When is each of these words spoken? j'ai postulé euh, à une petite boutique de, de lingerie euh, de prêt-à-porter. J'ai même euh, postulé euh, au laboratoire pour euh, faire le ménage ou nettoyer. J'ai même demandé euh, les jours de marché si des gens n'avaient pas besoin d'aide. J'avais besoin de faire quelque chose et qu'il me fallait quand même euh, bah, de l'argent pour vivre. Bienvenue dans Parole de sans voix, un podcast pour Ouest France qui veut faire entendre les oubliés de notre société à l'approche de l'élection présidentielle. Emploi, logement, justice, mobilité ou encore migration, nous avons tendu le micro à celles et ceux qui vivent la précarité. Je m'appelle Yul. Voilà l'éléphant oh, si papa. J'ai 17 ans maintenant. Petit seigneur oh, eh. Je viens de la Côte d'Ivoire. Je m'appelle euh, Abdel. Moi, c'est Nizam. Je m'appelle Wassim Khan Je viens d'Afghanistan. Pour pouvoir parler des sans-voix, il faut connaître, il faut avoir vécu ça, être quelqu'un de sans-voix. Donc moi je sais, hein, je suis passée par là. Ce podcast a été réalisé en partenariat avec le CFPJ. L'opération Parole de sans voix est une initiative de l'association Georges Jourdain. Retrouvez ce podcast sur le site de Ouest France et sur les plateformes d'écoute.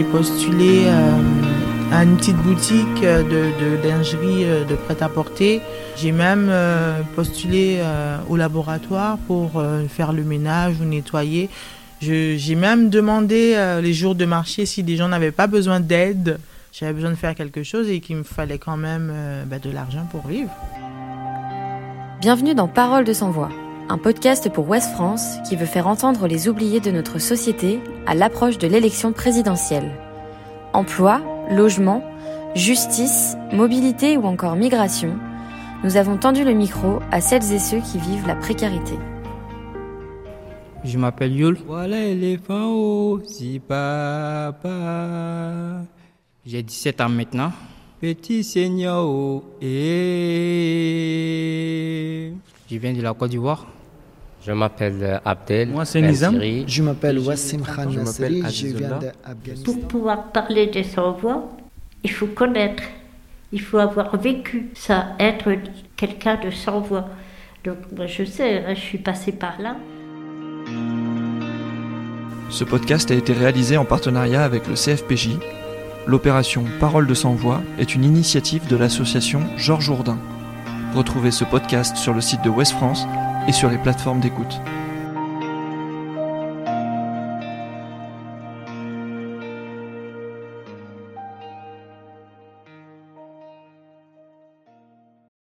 j'ai 0.00 0.06
postulé 0.06 0.84
euh, 0.86 1.12
à 1.92 2.04
une 2.04 2.16
petite 2.16 2.38
boutique 2.38 3.02
de, 3.02 3.20
de 3.22 3.86
lingerie 3.86 4.44
euh, 4.46 4.64
de 4.64 4.74
prêt-à-porter. 4.74 5.60
J'ai 5.94 6.10
même 6.10 6.48
euh, 6.48 7.02
postulé 7.14 7.76
euh, 7.80 8.16
au 8.30 8.36
laboratoire 8.38 9.18
pour 9.26 9.50
euh, 9.56 9.86
faire 9.88 10.14
le 10.14 10.22
ménage 10.22 10.76
ou 10.80 10.84
nettoyer. 10.84 11.50
J'ai 12.00 12.54
même 12.54 12.88
demandé 12.88 13.52
euh, 13.56 13.82
les 13.82 13.92
jours 13.92 14.14
de 14.14 14.24
marché 14.24 14.64
si 14.64 14.82
des 14.82 14.96
gens 14.96 15.08
n'avaient 15.08 15.32
pas 15.32 15.46
besoin 15.46 15.80
d'aide. 15.80 16.38
J'avais 16.72 16.94
besoin 16.94 17.10
de 17.10 17.16
faire 17.16 17.34
quelque 17.34 17.62
chose 17.62 17.90
et 17.90 18.00
qu'il 18.00 18.16
me 18.16 18.22
fallait 18.22 18.56
quand 18.56 18.78
même 18.78 19.10
euh, 19.12 19.44
bah, 19.44 19.58
de 19.58 19.70
l'argent 19.70 20.06
pour 20.10 20.26
vivre. 20.26 20.50
Bienvenue 22.22 22.54
dans 22.54 22.68
Parole 22.68 23.04
de 23.04 23.12
sans 23.12 23.30
voix, 23.30 23.50
un 23.90 23.98
podcast 23.98 24.48
pour 24.52 24.68
Ouest 24.68 24.92
France 24.92 25.38
qui 25.48 25.56
veut 25.56 25.66
faire 25.66 25.88
entendre 25.88 26.28
les 26.28 26.48
oubliés 26.48 26.78
de 26.78 26.92
notre 26.92 27.18
société 27.18 27.80
à 28.06 28.14
l'approche 28.14 28.56
de 28.56 28.68
l'élection 28.68 29.12
présidentielle. 29.12 29.90
Emploi, 30.72 31.20
logement, 31.50 32.04
justice, 32.54 33.36
mobilité 33.52 34.16
ou 34.16 34.22
encore 34.26 34.54
migration, 34.54 35.18
nous 35.82 35.96
avons 35.96 36.16
tendu 36.18 36.44
le 36.44 36.52
micro 36.52 37.00
à 37.10 37.20
celles 37.20 37.52
et 37.52 37.58
ceux 37.58 37.80
qui 37.80 37.98
vivent 37.98 38.28
la 38.28 38.36
précarité. 38.36 38.94
Je 40.84 40.96
m'appelle 40.96 41.34
Yul. 41.34 41.58
Voilà 41.66 41.98
l'éléphant 41.98 42.70
oh, 42.72 43.20
si 43.26 43.58
papa. 43.58 44.68
J'ai 46.46 46.62
17 46.62 47.00
ans 47.00 47.08
maintenant. 47.08 47.50
Petit 48.00 48.44
seigneur 48.44 49.04
oh, 49.04 49.42
eh. 49.60 49.80
Je 52.70 52.76
viens 52.78 52.92
de 52.92 53.02
la 53.02 53.14
Côte 53.14 53.30
d'Ivoire. 53.30 53.66
Je 54.46 54.52
m'appelle 54.52 54.98
euh, 55.02 55.18
Abdel. 55.24 55.68
Moi, 55.68 55.84
c'est 55.84 56.00
Nizam. 56.00 56.40
Je 56.66 56.82
m'appelle 56.82 57.18
Wassim 57.18 57.62
Khan 57.62 57.90
Je 57.90 58.66
viens 58.68 58.98
d'Afghanistan. 58.98 59.64
Pour 59.64 59.80
pouvoir 59.86 60.32
parler 60.32 60.66
des 60.68 60.82
sans-voix, 60.82 61.50
il 62.02 62.10
faut 62.10 62.26
connaître, 62.26 62.82
il 63.52 63.60
faut 63.60 63.78
avoir 63.78 64.16
vécu 64.16 64.70
ça, 64.74 65.08
être 65.18 65.50
quelqu'un 65.96 66.38
de 66.42 66.50
sans-voix. 66.50 67.08
Donc 67.64 67.76
moi 67.94 68.06
je 68.06 68.24
sais, 68.24 68.64
hein, 68.64 68.74
je 68.74 68.80
suis 68.80 68.98
passée 68.98 69.32
par 69.32 69.60
là. 69.60 69.76
Ce 72.48 72.64
podcast 72.64 73.10
a 73.10 73.14
été 73.14 73.34
réalisé 73.34 73.76
en 73.76 73.84
partenariat 73.84 74.42
avec 74.42 74.66
le 74.66 74.74
CFPJ. 74.74 75.36
L'opération 76.06 76.64
Parole 76.80 77.06
de 77.06 77.14
sans 77.14 77.34
voix 77.34 77.60
est 77.78 77.94
une 77.94 78.04
initiative 78.04 78.66
de 78.66 78.76
l'association 78.76 79.42
Georges 79.58 79.84
Jourdain. 79.84 80.18
Retrouvez 80.94 81.30
ce 81.30 81.44
podcast 81.44 81.96
sur 81.96 82.14
le 82.14 82.22
site 82.22 82.42
de 82.42 82.48
Ouest 82.48 82.72
France 82.72 83.06
et 83.48 83.52
sur 83.52 83.70
les 83.70 83.78
plateformes 83.78 84.20
d'écoute. 84.20 84.60